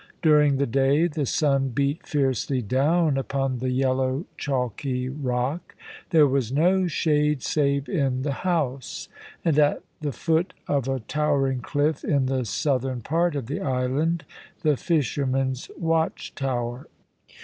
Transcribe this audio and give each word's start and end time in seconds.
During 0.23 0.57
the 0.57 0.65
day 0.65 1.05
the 1.05 1.27
sun 1.27 1.69
beat 1.69 2.07
fiercely 2.07 2.63
down 2.63 3.17
upon 3.19 3.59
the 3.59 3.69
yellow 3.69 4.25
chalky 4.35 5.09
rock. 5.09 5.75
There 6.09 6.25
was 6.25 6.51
no 6.51 6.87
shade 6.87 7.43
save 7.43 7.87
in 7.87 8.23
the 8.23 8.31
house 8.41 9.09
and 9.45 9.59
at 9.59 9.83
the 9.99 10.11
foot 10.11 10.55
of 10.67 10.87
a 10.87 11.01
towering 11.01 11.59
cliff 11.61 12.03
in 12.03 12.25
the 12.25 12.45
southern 12.45 13.01
part 13.01 13.35
of 13.35 13.45
the 13.45 13.59
island, 13.61 14.25
the 14.63 14.75
fishermen's 14.75 15.69
watch 15.77 16.33
tower. 16.33 16.87